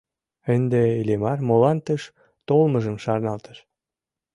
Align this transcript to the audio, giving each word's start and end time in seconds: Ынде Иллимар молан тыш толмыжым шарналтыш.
Ынде 0.53 0.81
Иллимар 0.99 1.39
молан 1.47 1.77
тыш 1.85 2.03
толмыжым 2.47 2.97
шарналтыш. 3.03 3.57